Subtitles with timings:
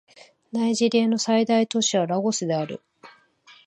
[0.51, 2.81] ナイジェリアの最大都市はラゴスである